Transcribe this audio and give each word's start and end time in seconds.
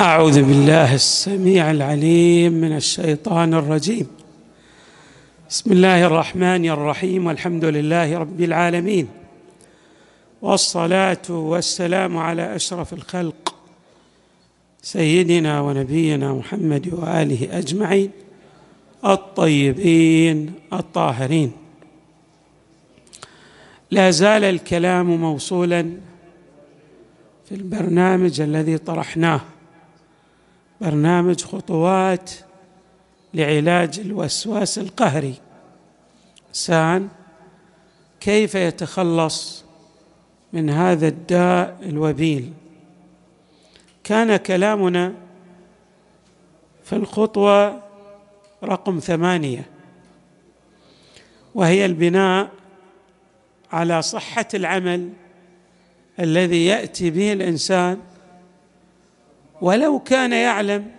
أعوذ 0.00 0.42
بالله 0.42 0.94
السميع 0.94 1.70
العليم 1.70 2.52
من 2.52 2.76
الشيطان 2.76 3.54
الرجيم. 3.54 4.06
بسم 5.50 5.72
الله 5.72 6.06
الرحمن 6.06 6.68
الرحيم 6.70 7.26
والحمد 7.26 7.64
لله 7.64 8.18
رب 8.18 8.40
العالمين 8.40 9.08
والصلاة 10.42 11.22
والسلام 11.30 12.16
على 12.16 12.56
أشرف 12.56 12.92
الخلق 12.92 13.54
سيدنا 14.82 15.60
ونبينا 15.60 16.32
محمد 16.32 16.94
وآله 16.94 17.58
أجمعين 17.58 18.10
الطيبين 19.04 20.52
الطاهرين. 20.72 21.52
لا 23.90 24.10
زال 24.10 24.44
الكلام 24.44 25.06
موصولا 25.06 25.82
في 27.48 27.54
البرنامج 27.54 28.40
الذي 28.40 28.78
طرحناه 28.78 29.40
برنامج 30.80 31.44
خطوات 31.44 32.30
لعلاج 33.34 34.00
الوسواس 34.00 34.78
القهري. 34.78 35.34
انسان 36.48 37.08
كيف 38.20 38.54
يتخلص 38.54 39.64
من 40.52 40.70
هذا 40.70 41.08
الداء 41.08 41.78
الوبيل؟ 41.82 42.52
كان 44.04 44.36
كلامنا 44.36 45.14
في 46.84 46.96
الخطوة 46.96 47.82
رقم 48.64 48.98
ثمانية 48.98 49.64
وهي 51.54 51.86
البناء 51.86 52.50
على 53.72 54.02
صحة 54.02 54.48
العمل 54.54 55.10
الذي 56.20 56.66
يأتي 56.66 57.10
به 57.10 57.32
الإنسان 57.32 57.98
ولو 59.60 59.98
كان 59.98 60.32
يعلم 60.32 60.90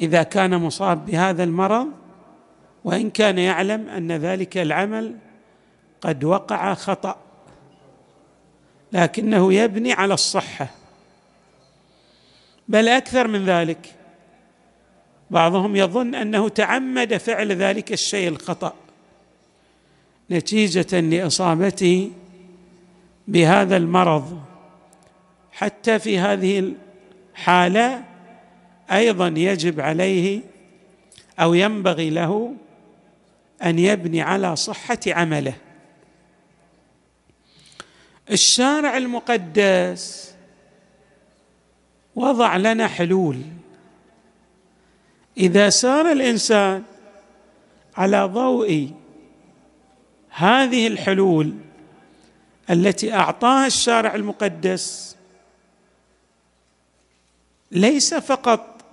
إذا 0.00 0.22
كان 0.22 0.60
مصاب 0.60 1.06
بهذا 1.06 1.44
المرض 1.44 1.88
وإن 2.84 3.10
كان 3.10 3.38
يعلم 3.38 3.88
أن 3.88 4.12
ذلك 4.12 4.56
العمل 4.56 5.16
قد 6.00 6.24
وقع 6.24 6.74
خطأ 6.74 7.16
لكنه 8.92 9.52
يبني 9.52 9.92
على 9.92 10.14
الصحة. 10.14 10.68
بل 12.68 12.88
أكثر 12.88 13.28
من 13.28 13.44
ذلك 13.44 13.94
بعضهم 15.30 15.76
يظن 15.76 16.14
أنه 16.14 16.48
تعمد 16.48 17.16
فعل 17.16 17.52
ذلك 17.52 17.92
الشيء 17.92 18.28
الخطأ. 18.28 18.74
نتيجة 20.30 21.00
لإصابته 21.00 22.10
بهذا 23.28 23.76
المرض 23.76 24.51
حتى 25.52 25.98
في 25.98 26.18
هذه 26.18 26.72
الحالة 27.34 28.04
أيضا 28.92 29.28
يجب 29.28 29.80
عليه 29.80 30.40
أو 31.40 31.54
ينبغي 31.54 32.10
له 32.10 32.54
أن 33.62 33.78
يبني 33.78 34.22
على 34.22 34.56
صحة 34.56 34.98
عمله. 35.06 35.54
الشارع 38.30 38.96
المقدس 38.96 40.34
وضع 42.14 42.56
لنا 42.56 42.86
حلول. 42.86 43.42
إذا 45.36 45.70
سار 45.70 46.12
الإنسان 46.12 46.82
على 47.96 48.24
ضوء 48.24 48.92
هذه 50.30 50.86
الحلول 50.86 51.54
التي 52.70 53.14
أعطاها 53.14 53.66
الشارع 53.66 54.14
المقدس 54.14 55.16
ليس 57.72 58.14
فقط 58.14 58.84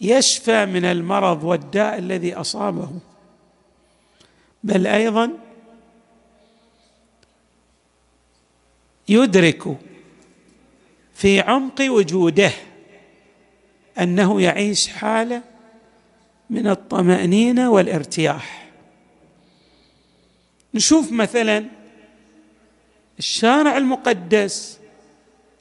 يشفى 0.00 0.66
من 0.66 0.84
المرض 0.84 1.44
والداء 1.44 1.98
الذي 1.98 2.34
أصابه 2.34 2.90
بل 4.64 4.86
أيضا 4.86 5.30
يدرك 9.08 9.76
في 11.14 11.40
عمق 11.40 11.80
وجوده 11.80 12.52
أنه 14.00 14.42
يعيش 14.42 14.88
حالة 14.88 15.42
من 16.50 16.66
الطمأنينة 16.66 17.70
والارتياح. 17.70 18.70
نشوف 20.74 21.12
مثلا 21.12 21.66
الشارع 23.18 23.76
المقدس 23.76 24.79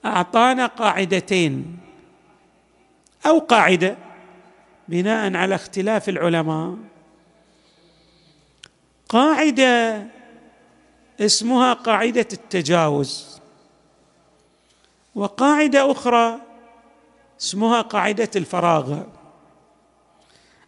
أعطانا 0.05 0.65
قاعدتين 0.65 1.79
أو 3.25 3.39
قاعدة 3.39 3.97
بناء 4.87 5.35
على 5.35 5.55
اختلاف 5.55 6.09
العلماء. 6.09 6.77
قاعدة 9.09 10.07
اسمها 11.19 11.73
قاعدة 11.73 12.27
التجاوز 12.33 13.39
وقاعدة 15.15 15.91
أخرى 15.91 16.41
اسمها 17.41 17.81
قاعدة 17.81 18.29
الفراغ. 18.35 18.99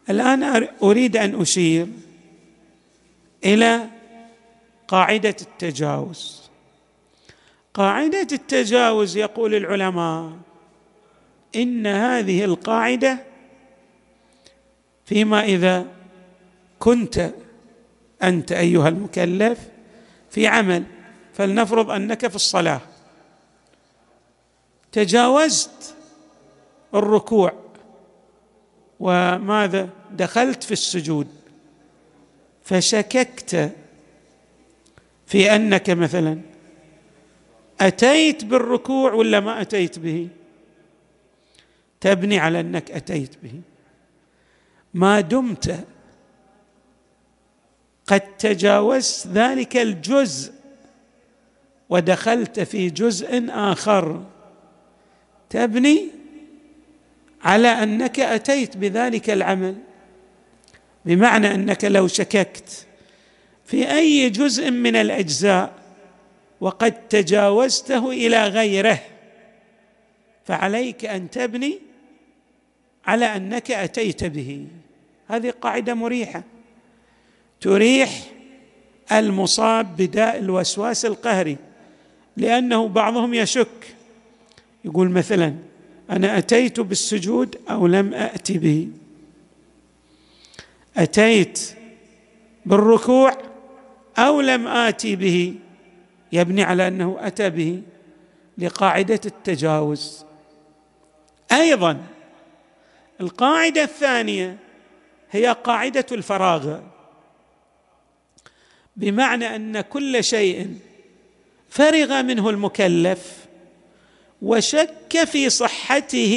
الآن 0.09 0.67
أريد 0.83 1.17
أن 1.17 1.41
أشير 1.41 1.87
إلى 3.45 3.87
قاعدة 4.87 5.35
التجاوز. 5.41 6.50
قاعدة 7.73 8.27
التجاوز 8.31 9.17
يقول 9.17 9.55
العلماء. 9.55 10.31
إن 11.55 11.87
هذه 11.87 12.45
القاعدة 12.45 13.19
فيما 15.05 15.43
إذا 15.43 15.87
كنت 16.79 17.31
أنت 18.23 18.51
أيها 18.51 18.89
المكلف 18.89 19.59
في 20.29 20.47
عمل 20.47 20.83
فلنفرض 21.33 21.91
أنك 21.91 22.27
في 22.27 22.35
الصلاة. 22.35 22.81
تجاوزت 24.91 25.95
الركوع 26.95 27.53
وماذا؟ 28.99 29.89
دخلت 30.11 30.63
في 30.63 30.71
السجود. 30.71 31.27
فشككت 32.63 33.71
في 35.27 35.55
أنك 35.55 35.89
مثلا 35.89 36.41
أتيت 37.81 38.45
بالركوع 38.45 39.13
ولا 39.13 39.39
ما 39.39 39.61
أتيت 39.61 39.99
به؟ 39.99 40.27
تبني 42.01 42.39
على 42.39 42.59
أنك 42.59 42.91
أتيت 42.91 43.35
به. 43.43 43.61
ما 44.93 45.21
دمت 45.21 45.85
قد 48.07 48.37
تجاوزت 48.37 49.27
ذلك 49.27 49.77
الجزء 49.77 50.53
ودخلت 51.89 52.59
في 52.59 52.89
جزء 52.89 53.45
آخر. 53.49 54.23
تبني 55.49 56.09
على 57.43 57.67
أنك 57.67 58.19
أتيت 58.19 58.77
بذلك 58.77 59.29
العمل 59.29 59.75
بمعنى 61.05 61.55
أنك 61.55 61.85
لو 61.85 62.07
شككت 62.07 62.87
في 63.65 63.91
أي 63.91 64.29
جزء 64.29 64.71
من 64.71 64.95
الأجزاء 64.95 65.80
وقد 66.61 67.07
تجاوزته 67.07 68.11
إلى 68.11 68.47
غيره. 68.47 68.99
فعليك 70.45 71.05
أن 71.05 71.29
تبني 71.29 71.79
على 73.05 73.25
أنك 73.25 73.71
أتيت 73.71 74.23
به. 74.23 74.67
هذه 75.27 75.49
قاعدة 75.49 75.93
مريحة. 75.93 76.43
تريح 77.61 78.09
المصاب 79.11 79.95
بداء 79.95 80.37
الوسواس 80.37 81.05
القهري 81.05 81.57
لأنه 82.37 82.87
بعضهم 82.87 83.33
يشك. 83.33 83.95
يقول 84.85 85.09
مثلا 85.09 85.55
أنا 86.09 86.37
أتيت 86.37 86.79
بالسجود 86.79 87.57
أو 87.69 87.87
لم 87.87 88.13
ات 88.13 88.51
به. 88.51 88.87
أتيت 90.97 91.75
بالركوع 92.65 93.37
أو 94.17 94.41
لم 94.41 94.67
آتي 94.67 95.15
به. 95.15 95.55
يبني 96.31 96.63
على 96.63 96.87
أنه 96.87 97.17
أتى 97.19 97.49
به 97.49 97.81
لقاعدة 98.57 99.21
التجاوز. 99.25 100.25
أيضا 101.51 102.03
القاعدة 103.21 103.83
الثانية 103.83 104.57
هي 105.31 105.47
قاعدة 105.63 106.05
الفراغ 106.11 106.79
بمعنى 108.95 109.55
أن 109.55 109.81
كل 109.81 110.23
شيء 110.23 110.77
فرغ 111.69 112.21
منه 112.21 112.49
المكلف 112.49 113.45
وشك 114.41 115.23
في 115.23 115.49
صحته. 115.49 116.33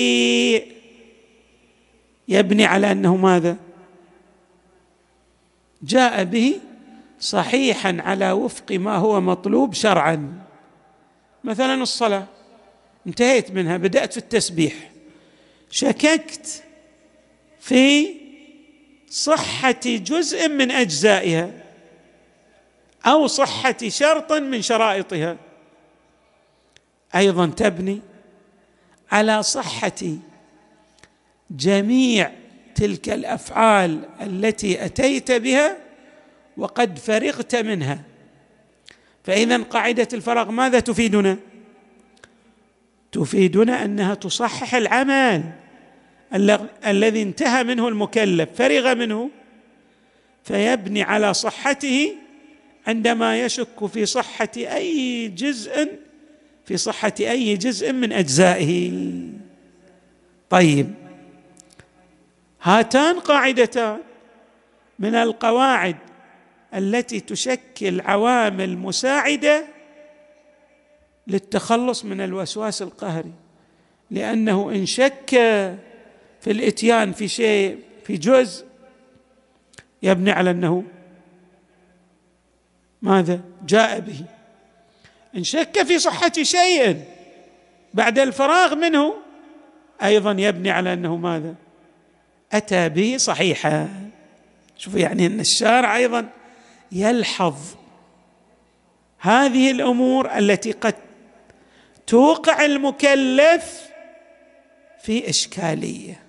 يبني 2.28 2.64
على 2.64 2.92
أنه 2.92 3.16
ماذا؟ 3.16 3.56
جاء 5.82 6.24
به 6.24 6.60
صحيحا 7.24 7.96
على 8.00 8.32
وفق 8.32 8.72
ما 8.72 8.96
هو 8.96 9.20
مطلوب 9.20 9.74
شرعا. 9.74 10.42
مثلا 11.44 11.82
الصلاة. 11.82 12.26
انتهيت 13.06 13.50
منها 13.50 13.76
بدأت 13.76 14.12
في 14.12 14.18
التسبيح. 14.18 14.74
شككت 15.70 16.62
في 17.60 18.14
صحة 19.10 19.80
جزء 19.84 20.48
من 20.48 20.70
أجزائها 20.70 21.50
أو 23.06 23.26
صحة 23.26 23.76
شرط 23.88 24.32
من 24.32 24.62
شرائطها. 24.62 25.36
أيضا 27.14 27.46
تبني 27.46 28.00
على 29.12 29.42
صحة 29.42 30.16
جميع 31.50 32.30
تلك 32.74 33.08
الأفعال 33.08 34.08
التي 34.20 34.84
أتيت 34.84 35.32
بها 35.32 35.83
وقد 36.56 36.98
فرغت 36.98 37.56
منها. 37.56 38.00
فإذا 39.24 39.62
قاعدة 39.62 40.08
الفراغ 40.12 40.50
ماذا 40.50 40.80
تفيدنا؟ 40.80 41.36
تفيدنا 43.12 43.84
أنها 43.84 44.14
تصحح 44.14 44.74
العمل 44.74 45.42
الذي 46.86 47.22
انتهى 47.22 47.64
منه 47.64 47.88
المكلف 47.88 48.48
فرغ 48.54 48.94
منه 48.94 49.30
فيبني 50.44 51.02
على 51.02 51.34
صحته 51.34 52.14
عندما 52.86 53.40
يشك 53.40 53.86
في 53.86 54.06
صحة 54.06 54.48
أي 54.56 55.28
جزء 55.28 55.88
في 56.66 56.76
صحة 56.76 57.12
أي 57.20 57.56
جزء 57.56 57.92
من 57.92 58.12
أجزائه. 58.12 58.92
طيب 60.50 60.94
هاتان 62.62 63.20
قاعدتان 63.20 63.98
من 64.98 65.14
القواعد 65.14 65.96
التي 66.74 67.20
تشكل 67.20 68.00
عوامل 68.00 68.78
مساعدة 68.78 69.64
للتخلص 71.26 72.04
من 72.04 72.20
الوسواس 72.20 72.82
القهري. 72.82 73.32
لأنه 74.10 74.70
إن 74.70 74.86
شك 74.86 75.30
في 76.40 76.50
الإتيان 76.50 77.12
في 77.12 77.28
شيء 77.28 77.78
في 78.04 78.16
جزء 78.16 78.66
يبني 80.02 80.30
على 80.30 80.50
أنه 80.50 80.84
ماذا؟ 83.02 83.40
جاء 83.66 84.00
به. 84.00 84.24
إن 85.36 85.44
شك 85.44 85.82
في 85.82 85.98
صحة 85.98 86.32
شيء 86.42 87.04
بعد 87.94 88.18
الفراغ 88.18 88.74
منه 88.74 89.14
أيضا 90.02 90.30
يبني 90.38 90.70
على 90.70 90.92
أنه 90.92 91.16
ماذا؟ 91.16 91.54
أتى 92.52 92.88
به 92.88 93.16
صحيحا. 93.16 93.88
شوفوا 94.76 94.98
يعني 95.00 95.26
إن 95.26 95.40
الشارع 95.40 95.96
أيضا 95.96 96.28
يلحظ 96.94 97.54
هذه 99.18 99.70
الأمور 99.70 100.38
التي 100.38 100.72
قد 100.72 100.94
توقع 102.06 102.64
المكلف 102.64 103.82
في 105.02 105.30
إشكالية. 105.30 106.22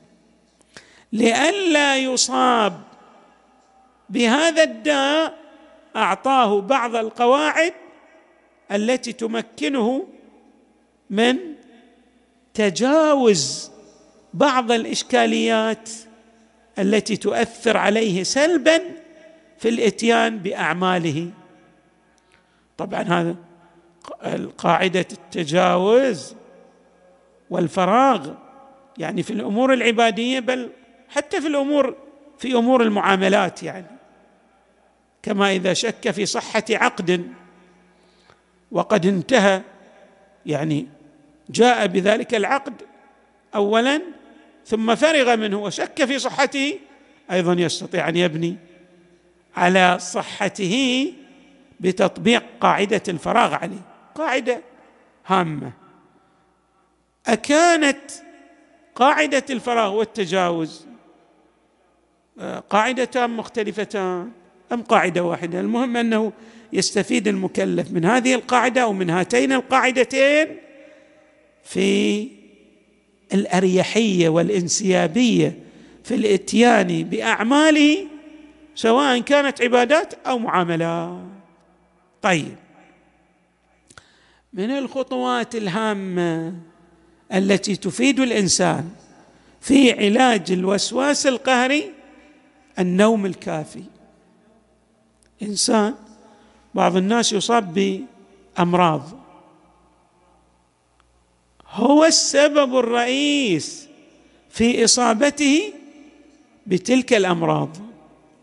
لئلا 1.14 1.98
يصاب 1.98 2.82
بهذا 4.10 4.64
الداء 4.64 5.38
أعطاه 5.96 6.62
بعض 6.62 6.96
القواعد 6.96 7.74
التي 8.72 9.14
تمكنه 9.14 10.08
من 11.10 11.38
تجاوز 12.54 13.72
بعض 14.34 14.72
الإشكاليات 14.72 15.90
التي 16.80 17.18
تؤثر 17.18 17.78
عليه 17.78 18.24
سلبا 18.24 18.82
في 19.58 19.70
الإتيان 19.70 20.38
بأعماله. 20.38 21.32
طبعا 22.78 23.02
هذا 23.02 23.36
قاعدة 24.58 25.08
التجاوز 25.12 26.36
والفراغ 27.50 28.34
يعني 28.98 29.24
في 29.24 29.32
الأمور 29.34 29.74
العبادية 29.74 30.40
بل 30.40 30.70
حتى 31.10 31.42
في 31.42 31.48
الأمور 31.48 31.96
في 32.38 32.54
أمور 32.54 32.84
المعاملات 32.84 33.64
يعني. 33.64 33.88
كما 35.24 35.52
إذا 35.52 35.74
شك 35.74 36.12
في 36.12 36.26
صحة 36.26 36.64
عقد 36.70 37.28
وقد 38.72 39.06
انتهى 39.06 39.62
يعني 40.46 40.88
جاء 41.50 41.88
بذلك 41.88 42.36
العقد 42.36 42.74
اولا 43.56 44.02
ثم 44.66 44.96
فرغ 44.96 45.36
منه 45.36 45.58
وشك 45.58 46.06
في 46.06 46.20
صحته 46.20 46.80
أيضا 47.32 47.54
يستطيع 47.54 48.10
أن 48.10 48.16
يبني 48.16 48.58
على 49.56 49.98
صحته 50.00 51.14
بتطبيق 51.80 52.44
قاعدة 52.62 53.02
الفراغ 53.08 53.54
عليه 53.54 53.82
قاعدة 54.16 54.62
هامة. 55.26 55.72
أكانت 57.28 58.12
قاعدة 58.96 59.44
الفراغ 59.50 59.94
والتجاوز 59.94 60.86
آه، 62.40 62.60
قاعدتان 62.60 63.30
مختلفتان 63.30 64.32
أم 64.72 64.82
قاعدة 64.82 65.24
واحدة؟ 65.24 65.60
المهم 65.60 65.98
أنه 65.98 66.32
يستفيد 66.74 67.28
المكلف 67.28 67.92
من 67.92 68.06
هذه 68.06 68.36
القاعدة 68.36 68.82
أو 68.82 68.94
من 68.94 69.10
هاتين 69.10 69.52
القاعدتين 69.52 70.48
في 71.64 72.28
الأريحية 73.34 74.30
والإنسيابية 74.30 75.60
في 76.04 76.16
الإتيان 76.16 77.04
بأعماله 77.04 78.08
سواء 78.76 79.20
كانت 79.20 79.62
عبادات 79.62 80.14
أو 80.14 80.40
معاملات. 80.40 81.20
طيب. 82.22 82.56
من 84.54 84.72
الخطوات 84.72 85.56
الهامة 85.56 86.54
التي 87.34 87.76
تفيد 87.76 88.20
الإنسان 88.20 88.90
في 89.62 89.92
علاج 90.06 90.52
الوسواس 90.52 91.28
القهري 91.28 91.92
النوم 92.80 93.26
الكافي. 93.26 93.84
إنسان 95.42 95.96
بعض 96.74 96.96
الناس 96.96 97.34
يصاب 97.34 97.74
بامراض 98.58 99.26
هو 101.70 102.06
السبب 102.06 102.78
الرئيس 102.78 103.88
في 104.50 104.84
إصابته 104.84 105.74
بتلك 106.68 107.14
الأمراض. 107.14 107.85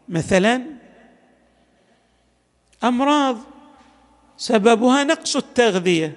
مثلا 0.08 0.62
أمراض 2.84 3.36
سببها 4.36 5.04
نقص 5.04 5.36
التغذية. 5.36 6.16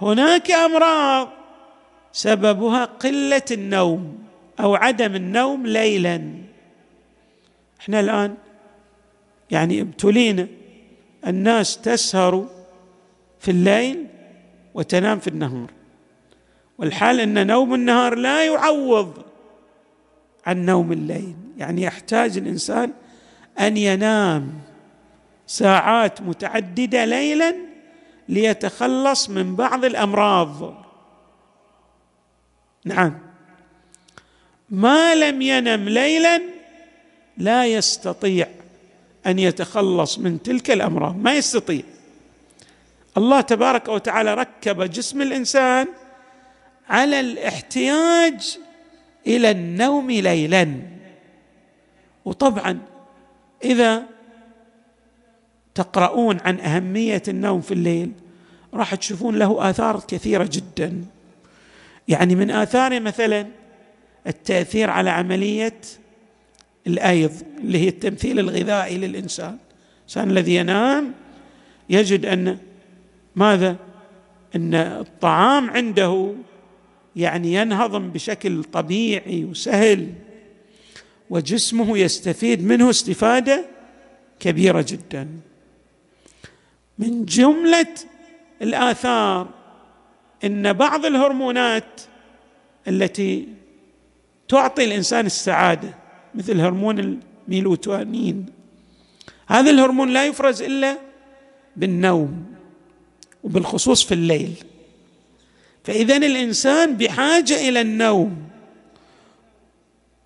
هناك 0.00 0.50
أمراض 0.50 1.28
سببها 2.12 2.84
قلة 2.84 3.42
النوم 3.50 4.18
أو 4.60 4.74
عدم 4.74 5.14
النوم 5.14 5.66
ليلا. 5.66 6.32
إحنا 7.80 8.00
الآن 8.00 8.34
يعني 9.50 9.80
ابتلينا 9.80 10.48
الناس 11.26 11.80
تسهر 11.80 12.46
في 13.40 13.50
الليل 13.50 14.06
وتنام 14.74 15.18
في 15.18 15.28
النهار. 15.28 15.70
والحال 16.78 17.20
أن 17.20 17.46
نوم 17.46 17.74
النهار 17.74 18.14
لا 18.14 18.44
يعوض 18.44 19.31
عن 20.46 20.66
نوم 20.66 20.92
الليل. 20.92 21.34
يعني 21.56 21.82
يحتاج 21.82 22.36
الإنسان 22.36 22.92
أن 23.60 23.76
ينام 23.76 24.52
ساعات 25.46 26.20
متعددة 26.20 27.04
ليلا 27.04 27.54
ليتخلص 28.28 29.30
من 29.30 29.56
بعض 29.56 29.84
الأمراض. 29.84 30.74
نعم. 32.84 33.18
ما 34.70 35.14
لم 35.14 35.42
ينم 35.42 35.88
ليلا 35.88 36.42
لا 37.38 37.66
يستطيع 37.66 38.48
أن 39.26 39.38
يتخلص 39.38 40.18
من 40.18 40.42
تلك 40.42 40.70
الأمراض. 40.70 41.16
ما 41.16 41.34
يستطيع. 41.34 41.82
الله 43.16 43.40
تبارك 43.40 43.88
وتعالى 43.88 44.34
ركب 44.34 44.82
جسم 44.82 45.22
الإنسان 45.22 45.88
على 46.88 47.20
الاحتياج 47.20 48.58
إلى 49.26 49.50
النوم 49.50 50.10
ليلا. 50.10 50.74
وطبعا 52.24 52.78
إذا 53.64 54.02
تقرؤون 55.74 56.40
عن 56.40 56.60
أهمية 56.60 57.22
النوم 57.28 57.60
في 57.60 57.74
الليل 57.74 58.12
راح 58.74 58.94
تشوفون 58.94 59.36
له 59.36 59.70
آثار 59.70 60.00
كثيرة 60.08 60.48
جدا. 60.52 61.04
يعني 62.08 62.34
من 62.34 62.50
آثاره 62.50 62.98
مثلا 62.98 63.46
التأثير 64.26 64.90
على 64.90 65.10
عملية 65.10 65.80
الأيض 66.86 67.32
اللي 67.58 67.78
هي 67.78 67.88
التمثيل 67.88 68.38
الغذائي 68.38 68.98
للإنسان. 68.98 69.58
الإنسان 69.98 70.30
الذي 70.30 70.54
ينام 70.54 71.12
يجد 71.90 72.26
أن 72.26 72.58
ماذا؟ 73.36 73.76
أن 74.56 74.74
الطعام 74.74 75.70
عنده 75.70 76.34
يعني 77.16 77.54
ينهضم 77.54 78.10
بشكل 78.10 78.64
طبيعي 78.64 79.44
وسهل 79.44 80.12
وجسمه 81.30 81.98
يستفيد 81.98 82.64
منه 82.64 82.90
استفادة 82.90 83.64
كبيرة 84.40 84.86
جدا. 84.88 85.28
من 86.98 87.24
جملة 87.24 87.94
الآثار 88.62 89.48
إن 90.44 90.72
بعض 90.72 91.06
الهرمونات 91.06 92.00
التي 92.88 93.48
تعطي 94.48 94.84
الإنسان 94.84 95.26
السعادة 95.26 95.94
مثل 96.34 96.60
هرمون 96.60 97.20
الميلوتونين 97.48 98.46
هذا 99.46 99.70
الهرمون 99.70 100.08
لا 100.12 100.26
يفرز 100.26 100.62
إلا 100.62 100.98
بالنوم 101.76 102.46
وبالخصوص 103.44 104.04
في 104.04 104.14
الليل. 104.14 104.54
فاذا 105.84 106.16
الإنسان 106.16 106.96
بحاجة 106.96 107.68
إلى 107.68 107.80
النوم. 107.80 108.42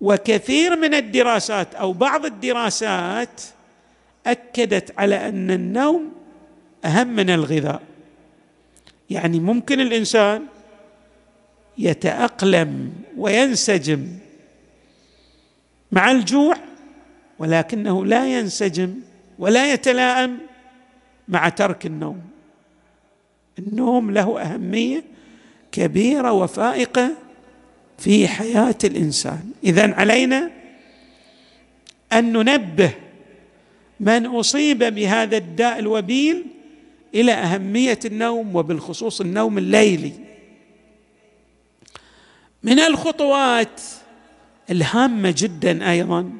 وكثير 0.01 0.75
من 0.75 0.93
الدراسات 0.93 1.75
أو 1.75 1.93
بعض 1.93 2.25
الدراسات 2.25 3.41
أكدت 4.27 4.99
على 4.99 5.29
أن 5.29 5.51
النوم 5.51 6.11
أهم 6.85 7.07
من 7.07 7.29
الغذاء. 7.29 7.81
يعني 9.09 9.39
ممكن 9.39 9.79
الإنسان 9.79 10.45
يتأقلم 11.77 12.93
وينسجم 13.17 14.07
مع 15.91 16.11
الجوع 16.11 16.55
ولكنه 17.39 18.05
لا 18.05 18.39
ينسجم 18.39 18.95
ولا 19.39 19.73
يتلائم 19.73 20.37
مع 21.27 21.49
ترك 21.49 21.85
النوم. 21.85 22.21
النوم 23.59 24.11
له 24.11 24.41
أهمية 24.41 25.03
كبيرة 25.77 26.31
وفائقة 26.31 27.11
في 27.97 28.27
حياة 28.27 28.75
الإنسان. 28.83 29.51
اذا 29.63 29.93
علينا 29.93 30.51
أن 32.13 32.33
ننبه 32.33 32.93
من 33.99 34.25
أصيب 34.25 34.83
بهذا 34.83 35.37
الداء 35.37 35.79
الوبيل 35.79 36.45
إلى 37.15 37.31
أهمية 37.31 37.99
النوم 38.05 38.55
وبالخصوص 38.55 39.21
النوم 39.21 39.57
الليلي. 39.57 40.13
من 42.63 42.79
الخطوات 42.79 43.81
الهامة 44.69 45.33
جدا 45.37 45.91
أيضا 45.91 46.31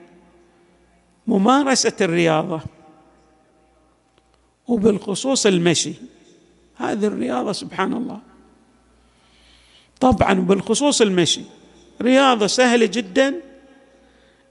ممارسة 1.28 1.94
الرياضة 2.02 2.62
وبالخصوص 4.68 5.46
المشي. 5.46 5.94
هذه 6.76 7.06
الرياضة 7.06 7.52
سبحان 7.52 7.94
الله 7.94 8.27
طبعا 10.00 10.34
بالخصوص 10.34 11.02
المشي. 11.02 11.42
رياضة 12.02 12.48
سهلة 12.48 12.86
جدا 12.86 13.34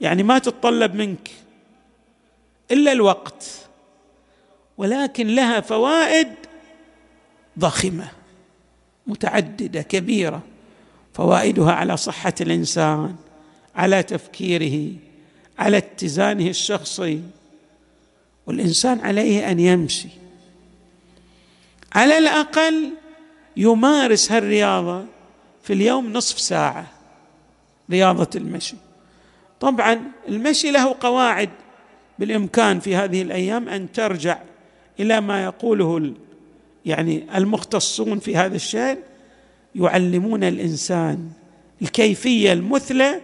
يعني 0.00 0.23
ما 0.23 0.38
تتطلب 0.38 0.95
منك 0.95 1.31
إلا 2.71 2.93
الوقت 2.93 3.47
ولكن 4.79 5.26
لها 5.26 5.61
فوائد 5.61 6.29
ضخمة 7.59 8.09
متعددة 9.07 9.83
كبيرة 9.83 10.43
فوائدها 11.15 11.73
على 11.73 11.97
صحة 11.97 12.35
الإنسان 12.41 13.17
على 13.76 14.03
تفكيره 14.03 14.93
على 15.59 15.76
اتزانه 15.76 16.49
الشخصي. 16.49 17.23
والإنسان 18.47 19.00
عليه 19.00 19.50
أن 19.50 19.61
يمشي. 19.61 20.09
على 21.93 22.19
الأقل 22.19 22.91
يمارس 23.57 24.33
هالرياضة 24.33 25.05
في 25.67 25.73
اليوم 25.73 26.13
نصف 26.13 26.41
ساعة 26.41 26.87
رياضة 27.91 28.29
المشي. 28.37 28.77
طبعا 29.61 30.01
المشي 30.29 30.71
له 30.71 30.97
قواعد 31.01 31.51
بالإمكان 32.19 32.81
في 32.81 32.97
هذه 32.97 33.23
الأيام 33.23 33.69
أن 33.69 33.93
ترجع 33.93 34.39
إلى 35.01 35.21
ما 35.21 35.45
يقوله 35.45 36.13
يعني 36.87 37.27
المختصون 37.35 38.19
في 38.19 38.37
هذا 38.37 38.57
الشأن 38.57 38.99
يعلمون 39.75 40.45
الإنسان 40.45 41.31
الكيفية 41.83 42.53
المثلى 42.53 43.21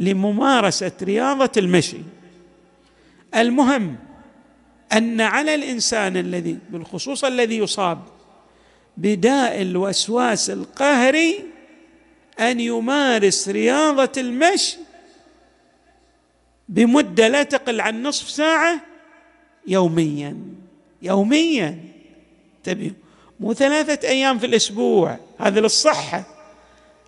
لممارسة 0.00 0.92
رياضة 1.02 1.52
المشي. 1.56 2.00
المهم 3.34 3.96
أن 4.92 5.20
على 5.20 5.54
الإنسان 5.54 6.16
الذي 6.16 6.58
بالخصوص 6.70 7.24
الذي 7.24 7.58
يصاب 7.58 7.98
بداء 8.96 9.62
الوسواس 9.62 10.50
القهري 10.50 11.51
أن 12.40 12.60
يمارس 12.60 13.48
رياضة 13.48 14.12
المشي 14.16 14.76
بمدة 16.68 17.28
لا 17.28 17.42
تقل 17.42 17.80
عن 17.80 18.02
نصف 18.02 18.30
ساعة 18.30 18.80
يوميا. 19.66 20.36
يوميا. 21.02 21.78
انتبهوا 22.58 22.90
مو 23.40 23.54
ثلاثة 23.54 24.08
أيام 24.08 24.38
في 24.38 24.46
الأسبوع. 24.46 25.18
هذا 25.38 25.60
للصحة. 25.60 26.24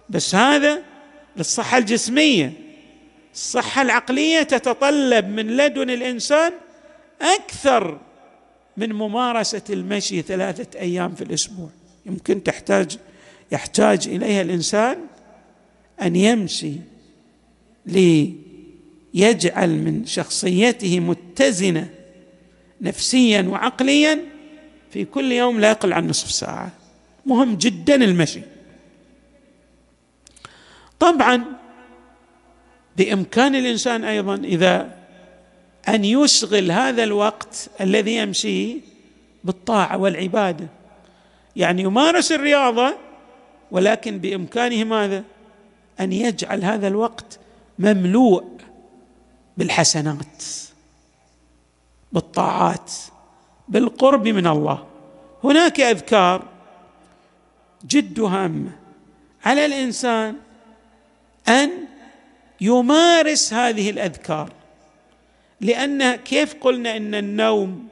بس 0.09 0.35
هذا 0.35 0.83
للصحة 1.37 1.78
الجسمية. 1.78 2.52
الصحة 3.35 3.83
العقلية 3.83 4.43
تتطلب 4.43 5.28
من 5.28 5.57
لدن 5.57 5.90
الإنسان 5.90 6.52
أكثر 7.23 8.00
من 8.76 8.93
ممارسة 8.93 9.62
المشي 9.71 10.23
ثلاثة 10.23 10.78
أيام 10.81 11.14
في 11.14 11.25
الأسبوع. 11.25 11.69
يمكن 12.07 12.43
تحتاج 12.43 12.99
يحتاج 13.52 14.09
إليها 14.09 14.43
الإنسان 14.43 15.07
أن 16.02 16.16
يمشي 16.16 16.72
ليجعل 17.86 19.70
من 19.70 20.06
شخصيته 20.06 21.00
متزنة 21.00 21.90
نفسيا 22.80 23.42
وعقليا 23.42 24.20
في 24.90 25.04
كل 25.04 25.32
يوم 25.32 25.60
لا 25.60 25.70
يقل 25.70 25.92
عن 25.92 26.08
نصف 26.08 26.30
ساعة. 26.30 26.72
مهم 27.26 27.54
جدا 27.54 27.94
المشي. 27.94 28.40
طبعا 31.00 31.44
بإمكان 32.96 33.54
الإنسان 33.54 34.04
أيضا 34.04 34.34
إذا 34.34 34.98
أن 35.88 36.04
يشغل 36.04 36.72
هذا 36.72 37.04
الوقت 37.04 37.70
الذي 37.80 38.16
يمشي 38.16 38.76
بالطاعة 39.44 39.98
والعبادة. 39.98 40.66
يعني 41.56 41.82
يمارس 41.82 42.32
الرياضة 42.32 42.94
ولكن 43.70 44.18
بإمكانه 44.18 44.84
ماذا؟ 44.84 45.24
أن 46.00 46.12
يجعل 46.12 46.64
هذا 46.64 46.88
الوقت 46.88 47.38
مملوء 47.78 48.44
بالحسنات 49.56 50.44
بالطاعات 52.12 52.92
بالقرب 53.68 54.28
من 54.28 54.46
الله. 54.46 54.86
هناك 55.44 55.80
أذكار 55.80 56.42
جد 57.88 58.20
هامه 58.20 58.70
على 59.44 59.66
الإنسان 59.66 60.36
أن 61.48 61.70
يمارس 62.60 63.52
هذه 63.52 63.90
الأذكار 63.90 64.52
لأن 65.60 66.14
كيف 66.14 66.54
قلنا 66.60 66.96
إن 66.96 67.14
النوم 67.14 67.88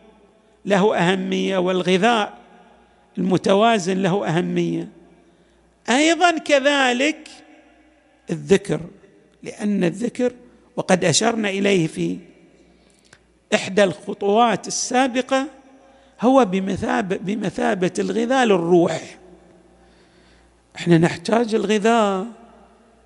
له 0.64 0.96
أهمية 0.96 1.58
والغذاء 1.58 2.38
المتوازن 3.18 4.02
له 4.02 4.28
أهمية؟ 4.28 4.88
أيضا 5.90 6.38
كذلك 6.38 7.28
الذكر 8.32 8.80
لأن 9.42 9.84
الذكر 9.84 10.32
وقد 10.76 11.04
أشرنا 11.04 11.48
إليه 11.48 11.86
في 11.86 12.18
إحدى 13.54 13.84
الخطوات 13.84 14.66
السابقة 14.66 15.46
هو 16.20 16.44
بمثابه 16.44 17.16
بمثابة 17.16 17.92
الغذاء 17.98 18.44
للروح. 18.44 19.18
إحنا 20.76 20.98
نحتاج 20.98 21.54
الغذاء 21.54 22.26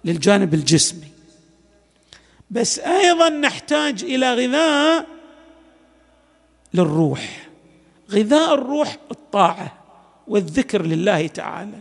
للجانب 0.05 0.55
الجسمي. 0.55 1.09
بس 2.51 2.79
أيضا 2.79 3.29
نحتاج 3.29 4.05
إلى 4.05 4.35
غذاء 4.35 5.07
للروح. 6.75 7.49
غذاء 8.11 8.55
الروح 8.55 8.97
الطاعة 9.11 9.79
والذكر 10.29 10.83
لله 10.83 11.27
تعالى. 11.27 11.79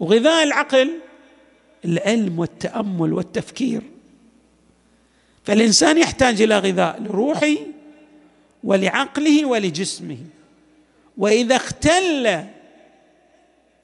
وغذاء 0.00 0.44
العقل 0.44 0.90
العلم 1.84 2.38
والتأمل 2.38 3.12
والتفكير. 3.12 3.82
فالإنسان 5.44 5.98
يحتاج 5.98 6.42
إلى 6.42 6.58
غذاء 6.58 7.02
لروحه 7.02 7.54
ولعقله 8.64 9.44
ولجسمه. 9.44 10.18
وإذا 11.18 11.56
اختل 11.56 12.44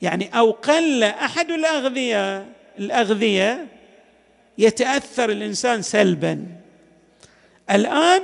يعني 0.02 0.38
أو 0.38 0.50
قل 0.50 1.02
أحد 1.02 1.50
الأغذية 1.50 2.46
الأغذية 2.78 3.66
يتأثر 4.58 5.30
الإنسان 5.30 5.82
سلبا. 5.82 6.46
الآن 7.70 8.22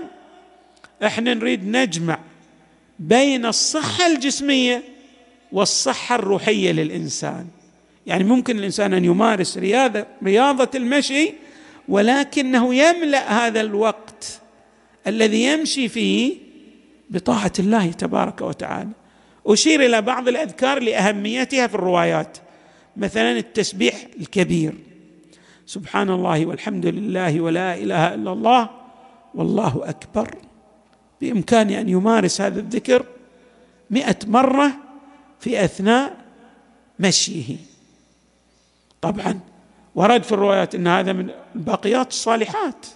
إحنا 1.05 1.35
نريد 1.35 1.67
نجمع 1.67 2.19
بين 2.99 3.47
الصحة 3.47 4.07
الجسمية 4.07 4.83
والصحة 5.53 6.15
الروحية 6.15 6.73
للإنسان. 6.73 7.47
يعني 8.07 8.25
ممكن 8.25 8.59
الإنسان 8.59 8.95
أن 8.95 9.05
يمارس 9.05 9.59
رياضه 9.59 10.07
رياضة 10.25 10.71
المشي 10.75 11.33
ولكنه 11.89 12.75
يملأ 12.75 13.47
هذا 13.47 13.61
الوقت 13.61 14.41
الذي 15.07 15.45
يمشي 15.45 15.89
فيه 15.89 16.37
بطاعة 17.11 17.53
الله 17.59 17.93
تبارك 17.93 18.41
وتعالى. 18.41 18.91
أشير 19.47 19.87
إلى 19.87 20.03
بعض 20.03 20.29
الأذكار 20.29 20.83
لأهميتها 20.83 21.67
في 21.67 21.75
الروايات 21.75 22.39
مثلا 22.97 23.33
التسبيح 23.33 24.07
الكبير. 24.21 24.75
سبحان 25.67 26.11
الله 26.11 26.47
والحمد 26.47 26.87
لله 26.87 27.41
ولا 27.41 27.75
إله 27.75 28.15
إلا 28.15 28.33
الله 28.33 28.71
والله 29.35 29.81
أكبر. 29.85 30.35
بامكانه 31.21 31.81
أن 31.81 31.89
يمارس 31.89 32.41
هذا 32.41 32.61
الذكر 32.61 33.07
مئة 33.91 34.17
مرة 34.27 34.73
في 35.41 35.65
أثناء 35.65 36.17
مشيه. 36.99 37.57
طبعا. 39.03 39.41
ورد 39.95 40.23
في 40.23 40.33
الروايات 40.33 40.75
إن 40.75 40.87
هذا 40.87 41.13
من 41.13 41.31
الباقيات 41.55 42.09
الصالحات 42.09 42.87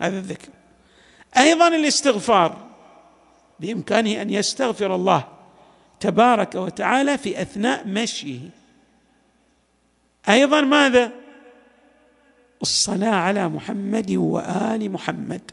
هذا 0.00 0.18
الذكر. 0.18 0.48
أيضا 1.38 1.68
الاستغفار 1.68 2.56
بإمكانه 3.60 4.22
أن 4.22 4.30
يستغفر 4.30 4.94
الله 4.94 5.24
تبارك 6.00 6.54
وتعالى 6.54 7.18
في 7.18 7.42
أثناء 7.42 7.88
مشيه. 7.88 8.40
أيضا 10.28 10.60
ماذا؟ 10.60 11.12
الصلاة 12.62 13.14
على 13.14 13.48
محمد 13.48 14.10
وآل 14.10 14.92
محمد. 14.92 15.50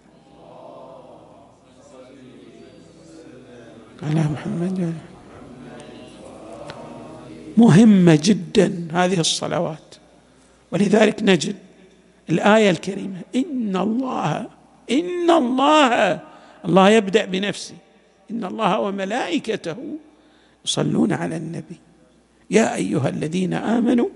على 4.04 4.24
محمد. 4.24 4.94
مهمة 7.58 8.20
جدا 8.24 8.88
هذه 8.92 9.20
الصلوات. 9.20 9.96
ولذلك 10.72 11.24
نجد 11.24 11.56
الآية 12.30 12.70
الكريمة 12.70 13.22
إن 13.36 13.76
الله 13.76 14.48
إن 14.92 15.32
الله 15.32 16.20
الله 16.66 16.90
يبدأ 16.90 17.26
بنفسه 17.26 17.76
إن 18.32 18.46
الله 18.46 18.80
وملائكته 18.80 19.76
يصلون 20.66 21.14
على 21.14 21.38
النبي. 21.38 21.80
يا 22.52 22.76
أيها 22.76 23.10
الذين 23.10 23.54
آمنوا 23.54 24.10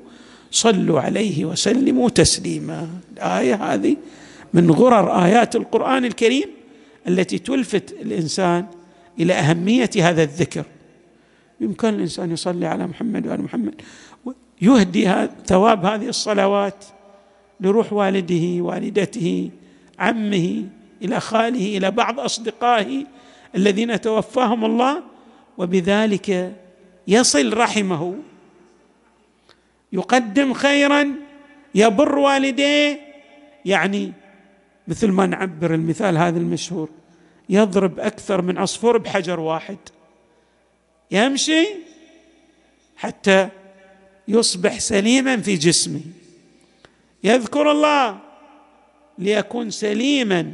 صلوا 0.51 1.01
عليه 1.01 1.45
وسلموا 1.45 2.09
تسليما. 2.09 2.89
الآية 3.13 3.55
هذه 3.55 3.97
من 4.53 4.71
غرر 4.71 5.25
آيات 5.25 5.55
القرآن 5.55 6.05
الكريم 6.05 6.49
التي 7.07 7.39
تلفت 7.39 7.95
الإنسان 8.01 8.65
إلى 9.19 9.33
أهمية 9.33 9.89
هذا 9.97 10.23
الذكر. 10.23 10.65
يمكن 11.61 11.87
الإنسان 11.87 12.31
يصلي 12.31 12.65
على 12.65 12.87
محمد 12.87 13.27
وآل 13.27 13.41
محمد. 13.41 13.81
يهدي 14.61 15.27
ثواب 15.45 15.85
هذه 15.85 16.09
الصلوات 16.09 16.85
لروح 17.59 17.93
والده 17.93 18.63
والدته 18.63 19.49
عمه 19.99 20.65
إلى 21.01 21.19
خاله 21.19 21.77
إلى 21.77 21.91
بعض 21.91 22.19
أصدقائه 22.19 23.05
الذين 23.55 24.01
توفاهم 24.01 24.65
الله. 24.65 25.03
وبذلك 25.57 26.55
يصل 27.07 27.57
رحمه. 27.57 28.15
يقدم 29.93 30.53
خيرا 30.53 31.11
يبر 31.75 32.17
والديه. 32.19 32.99
يعني 33.65 34.13
مثل 34.87 35.11
ما 35.11 35.25
نعبر 35.25 35.73
المثال 35.73 36.17
هذا 36.17 36.39
المشهور 36.39 36.89
يضرب 37.49 37.99
أكثر 37.99 38.41
من 38.41 38.57
عصفور 38.57 38.97
بحجر 38.97 39.39
واحد. 39.39 39.77
يمشي 41.11 41.67
حتى 42.97 43.49
يصبح 44.27 44.79
سليما 44.79 45.37
في 45.37 45.55
جسمه. 45.55 46.01
يذكر 47.23 47.71
الله 47.71 48.17
ليكون 49.17 49.69
سليما 49.69 50.53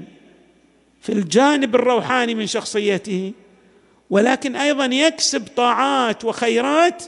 في 1.02 1.12
الجانب 1.12 1.76
الروحاني 1.76 2.36
من 2.36 2.48
شخصيته 2.48 3.34
ولكن 4.10 4.56
أيضا 4.56 4.86
يكسب 4.86 5.48
طاعات 5.56 6.26
وخيرات 6.26 7.04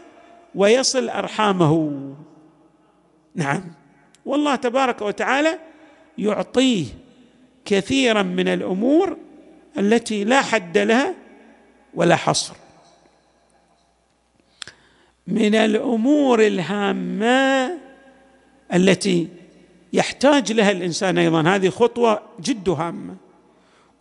ويصل 0.56 1.10
أرحامه. 1.10 2.02
نعم. 3.36 3.64
والله 4.25 4.56
تبارك 4.56 5.02
وتعالى 5.02 5.60
يعطيه 6.18 6.86
كثيرا 7.66 8.24
من 8.24 8.48
الأمور 8.48 9.18
التي 9.77 10.24
لا 10.24 10.42
حد 10.42 10.77
لها 10.77 11.16
ولا 11.94 12.16
حصر. 12.16 12.55
من 15.27 15.55
الأمور 15.55 16.48
الهامة 16.48 17.72
التي 18.74 19.27
يحتاج 19.94 20.51
لها 20.51 20.72
الإنسان 20.72 21.18
أيضا. 21.18 21.42
هذه 21.42 21.70
خطوة 21.70 22.22
جد 22.40 22.70
هامة. 22.70 23.16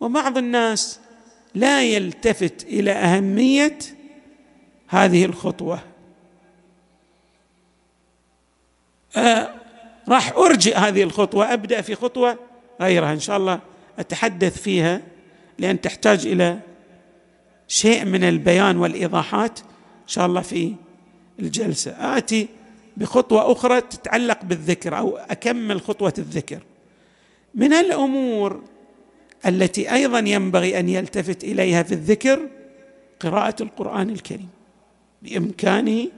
وبعض 0.00 0.38
الناس 0.38 1.00
لا 1.54 1.84
يلتفت 1.84 2.64
إلى 2.64 2.92
أهمية 2.92 3.78
هذه 4.88 5.24
الخطوة. 5.24 5.80
آه 9.16 9.54
راح 10.08 10.32
أرجئ 10.32 10.76
هذه 10.76 11.02
الخطوة 11.02 11.52
أبدأ 11.52 11.80
في 11.80 11.94
خطوة 11.94 12.38
غيرها 12.80 13.12
إن 13.12 13.20
شاء 13.20 13.37
الله 13.37 13.60
أتحدث 13.98 14.62
فيها 14.62 15.00
لأن 15.58 15.80
تحتاج 15.80 16.26
إلى 16.26 16.58
شيء 17.68 18.04
من 18.04 18.24
البيان 18.24 18.76
والإيضاحات 18.76 19.60
إن 20.02 20.08
شاء 20.08 20.26
الله 20.26 20.40
في 20.40 20.74
الجلسة. 21.40 22.16
آتي 22.16 22.49
بخطوة 22.97 23.53
أخرى 23.53 23.81
تتعلق 23.81 24.44
بالذكر 24.44 24.99
أو 24.99 25.16
أكمل 25.16 25.81
خطوة 25.81 26.14
الذكر. 26.18 26.62
من 27.55 27.73
الأمور 27.73 28.62
التي 29.47 29.92
أيضا 29.92 30.18
ينبغي 30.18 30.81
أن 30.81 30.88
يلتفت 30.88 31.44
إليها 31.44 31.83
في 31.83 31.92
الذكر 31.92 32.49
قراءة 33.20 33.62
القرآن 33.62 34.11
الكريم. 34.11 34.49
بامكانه 35.23 36.09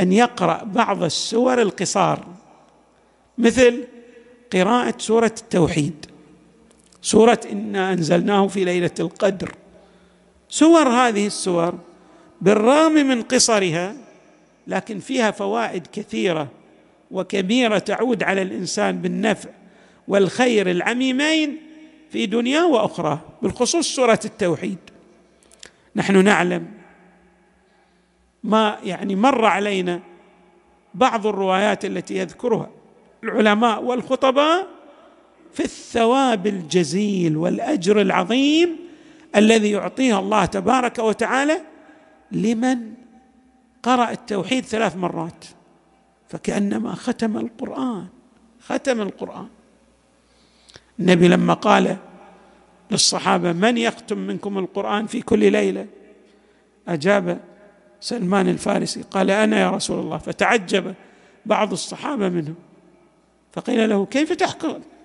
أن 0.00 0.12
يقرأ 0.12 0.64
بعض 0.64 1.02
السور 1.02 1.62
القصار 1.62 2.26
مثل 3.38 3.84
قراءة 4.52 4.94
سورة 4.98 5.34
التوحيد 5.40 6.06
سورة 7.02 7.40
إنا 7.52 7.92
أنزلناه 7.92 8.46
في 8.46 8.64
ليلة 8.64 8.90
القدر. 9.00 9.54
سور 10.48 10.88
هذه 10.88 11.26
السور 11.26 11.78
بالرغم 12.40 12.92
من 12.92 13.22
قصرها 13.22 13.96
لكن 14.66 14.98
فيها 14.98 15.30
فوائد 15.30 15.86
كثيرة 15.92 16.48
وكبيرة 17.10 17.78
تعود 17.78 18.22
على 18.22 18.42
الإنسان 18.42 18.98
بالنفع 18.98 19.50
والخير 20.08 20.70
العميمين 20.70 21.56
في 22.10 22.26
دنيا 22.26 22.62
وأخرى 22.62 23.18
بالخصوص 23.42 23.94
سورة 23.94 24.20
التوحيد. 24.24 24.78
نحن 25.96 26.24
نعلم 26.24 26.66
ما 28.44 28.78
يعني 28.84 29.16
مر 29.16 29.44
علينا 29.44 30.00
بعض 30.94 31.26
الروايات 31.26 31.84
التي 31.84 32.16
يذكرها 32.16 32.70
العلماء 33.24 33.82
والخطباء 33.82 34.66
في 35.52 35.64
الثواب 35.64 36.46
الجزيل 36.46 37.36
والأجر 37.36 38.00
العظيم 38.00 38.76
الذي 39.36 39.70
يعطيه 39.70 40.18
الله 40.18 40.44
تبارك 40.44 40.98
وتعالى 40.98 41.60
لمن 42.32 42.92
قرأ 43.82 44.10
التوحيد 44.10 44.64
ثلاث 44.64 44.96
مرات 44.96 45.44
فكأنما 46.28 46.94
ختم 46.94 47.38
القرآن 47.38 48.06
ختم 48.60 49.00
القرآن. 49.00 49.48
النبي 51.00 51.28
لما 51.28 51.54
قال 51.54 51.96
للصحابة 52.90 53.52
من 53.52 53.78
يختم 53.78 54.18
منكم 54.18 54.58
القرآن 54.58 55.06
في 55.06 55.22
كل 55.22 55.52
ليلة؟ 55.52 55.86
أجاب 56.88 57.40
سلمان 58.00 58.48
الفارسي 58.48 59.02
قال 59.02 59.30
أنا 59.30 59.60
يا 59.60 59.70
رسول 59.70 59.98
الله. 59.98 60.18
فتعجب 60.18 60.94
بعض 61.46 61.72
الصحابة 61.72 62.28
منهم 62.28 62.54
فقيل 63.52 63.90
له 63.90 64.06
كيف 64.06 64.32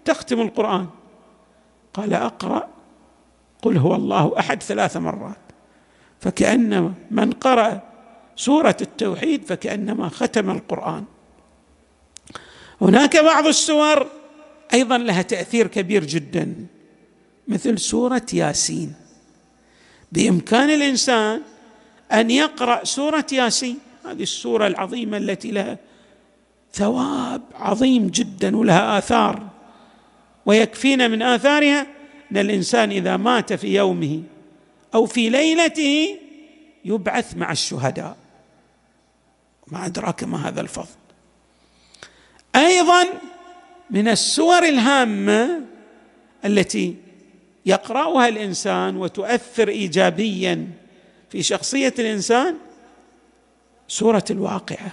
تختم 0.05 0.41
القرآن؟ 0.41 0.87
قال 1.93 2.13
أقرأ 2.13 2.67
قل 3.61 3.77
هو 3.77 3.95
الله 3.95 4.39
أحد 4.39 4.63
ثلاث 4.63 4.97
مرات. 4.97 5.37
فكأن 6.19 6.93
من 7.11 7.31
قرأ 7.31 7.86
سورة 8.37 8.77
التوحيد 8.81 9.45
فكأنما 9.45 10.09
ختم 10.09 10.49
القرآن. 10.49 11.03
هناك 12.81 13.17
بعض 13.17 13.47
السور 13.47 14.07
أيضا 14.73 14.97
لها 14.97 15.21
تأثير 15.21 15.67
كبير 15.67 16.05
جدا 16.05 16.55
مثل 17.47 17.79
سورة 17.79 18.25
ياسين. 18.33 18.93
بإمكان 20.11 20.69
الإنسان 20.69 21.41
أن 22.11 22.31
يقرأ 22.31 22.83
سورة 22.83 23.25
ياسين 23.31 23.79
هذه 24.05 24.23
السورة 24.23 24.67
العظيمة 24.67 25.17
التي 25.17 25.51
لها 25.51 25.77
ثواب 26.73 27.41
عظيم 27.53 28.07
جدا 28.07 28.57
ولها 28.57 28.97
آثار 28.97 29.47
ويكفينا 30.45 31.07
من 31.07 31.21
آثارها 31.21 31.87
أن 32.31 32.37
الإنسان 32.37 32.91
إذا 32.91 33.17
مات 33.17 33.53
في 33.53 33.75
يومه 33.75 34.23
أو 34.93 35.05
في 35.05 35.29
ليلته 35.29 36.19
يبعث 36.85 37.37
مع 37.37 37.51
الشهداء. 37.51 38.17
ما 39.71 39.85
أدراك 39.85 40.23
ما 40.23 40.47
هذا 40.47 40.61
الفضل. 40.61 40.97
أيضا 42.55 43.05
من 43.89 44.07
السور 44.07 44.63
الهامة 44.63 45.61
التي 46.45 46.95
يقرأها 47.65 48.27
الإنسان 48.27 48.97
وتؤثر 48.97 49.67
إيجابيا 49.67 50.67
في 51.29 51.43
شخصية 51.43 51.93
الإنسان 51.99 52.55
سورة 53.87 54.25
الواقعة. 54.29 54.91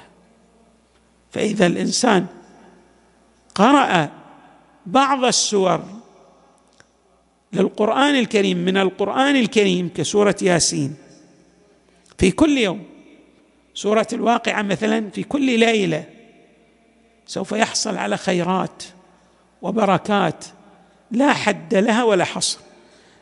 فإذا 1.30 1.66
الإنسان 1.66 2.26
قرأ 3.54 4.10
بعض 4.86 5.24
السور 5.24 5.84
للقرآن 7.52 8.14
الكريم 8.14 8.56
من 8.58 8.76
القرآن 8.76 9.36
الكريم 9.36 9.90
كسورة 9.94 10.36
ياسين 10.42 10.94
في 12.18 12.30
كل 12.30 12.58
يوم 12.58 12.93
سورة 13.74 14.06
الواقعة 14.12 14.62
مثلا 14.62 15.10
في 15.10 15.22
كل 15.22 15.58
ليلة 15.58 16.04
سوف 17.26 17.52
يحصل 17.52 17.96
على 17.96 18.16
خيرات 18.16 18.82
وبركات 19.62 20.44
لا 21.10 21.32
حد 21.32 21.74
لها 21.74 22.04
ولا 22.04 22.24
حصر. 22.24 22.58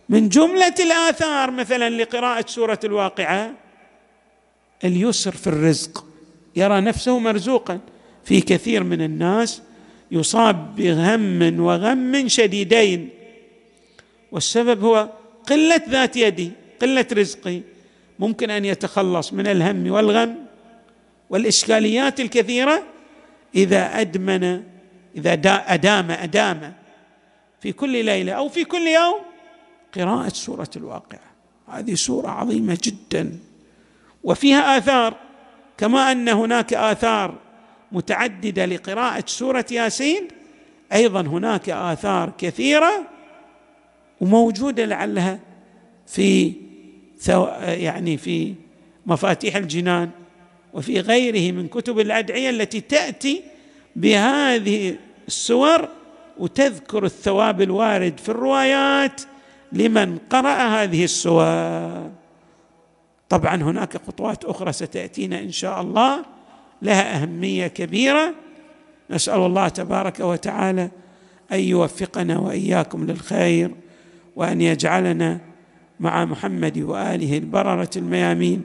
من 0.08 0.28
جملة 0.28 0.74
الآثار 0.80 1.50
مثلا 1.50 1.90
لقراءة 1.90 2.44
سورة 2.48 2.80
الواقعة 2.84 3.52
اليسر 4.84 5.32
في 5.32 5.46
الرزق. 5.46 6.04
يرى 6.56 6.80
نفسه 6.80 7.18
مرزوقا. 7.18 7.80
في 8.24 8.40
كثير 8.40 8.84
من 8.84 9.02
الناس 9.02 9.62
يصاب 10.10 10.76
بهم 10.76 11.60
وغم 11.60 12.28
شديدين. 12.28 13.08
والسبب 14.32 14.84
هو 14.84 15.08
قلة 15.48 15.82
ذات 15.88 16.16
يدي 16.16 16.50
قلة 16.82 17.06
رزقي. 17.12 17.60
ممكن 18.18 18.50
أن 18.50 18.64
يتخلص 18.64 19.32
من 19.32 19.46
الهم 19.46 19.90
والغم 19.90 20.41
والإشكاليات 21.30 22.20
الكثيرة 22.20 22.82
إذا 23.54 24.00
أدمن 24.00 24.62
إذا 25.16 25.32
أدام 25.66 26.10
أدام 26.10 26.74
في 27.60 27.72
كل 27.72 28.04
ليلة 28.04 28.32
أو 28.32 28.48
في 28.48 28.64
كل 28.64 28.86
يوم 28.86 29.20
قراءة 29.94 30.28
سورة 30.28 30.70
الواقعة. 30.76 31.32
هذه 31.68 31.94
سورة 31.94 32.28
عظيمة 32.28 32.78
جدا. 32.82 33.38
وفيها 34.24 34.78
آثار 34.78 35.16
كما 35.78 36.12
أن 36.12 36.28
هناك 36.28 36.74
آثار 36.74 37.34
متعددة 37.92 38.66
لقراءة 38.66 39.24
سورة 39.26 39.66
ياسين 39.70 40.28
أيضا 40.92 41.20
هناك 41.20 41.68
آثار 41.68 42.32
كثيرة 42.38 43.06
وموجودة 44.20 44.84
لعلها 44.84 45.40
في 46.06 46.52
يعني 47.60 48.16
في 48.16 48.54
مفاتيح 49.06 49.56
الجنان. 49.56 50.10
وفي 50.74 51.00
غيره 51.00 51.52
من 51.52 51.68
كتب 51.68 51.98
الأدعية 51.98 52.50
التي 52.50 52.80
تأتي 52.80 53.42
بهذه 53.96 54.96
السور 55.28 55.88
وتذكر 56.38 57.04
الثواب 57.04 57.62
الوارد 57.62 58.20
في 58.20 58.28
الروايات 58.28 59.20
لمن 59.72 60.18
قرأ 60.30 60.82
هذه 60.82 61.04
السور. 61.04 62.10
طبعا 63.28 63.62
هناك 63.62 63.96
خطوات 64.06 64.44
أخرى 64.44 64.72
ستأتينا 64.72 65.40
إن 65.40 65.50
شاء 65.50 65.80
الله 65.80 66.24
لها 66.82 67.22
أهمية 67.22 67.66
كبيرة. 67.66 68.34
نسأل 69.10 69.40
الله 69.40 69.68
تبارك 69.68 70.20
وتعالى 70.20 70.90
أن 71.52 71.60
يوفقنا 71.60 72.38
وإياكم 72.38 73.06
للخير 73.06 73.70
وأن 74.36 74.60
يجعلنا 74.60 75.40
مع 76.00 76.24
محمد 76.24 76.78
وآله 76.78 77.38
البررة 77.38 77.90
الميامين. 77.96 78.64